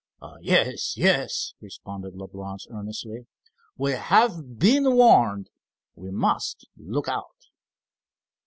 [0.41, 3.27] "Yes, yes," responded Leblance earnestly.
[3.77, 5.51] "We have been warned,
[5.93, 7.37] we must look out."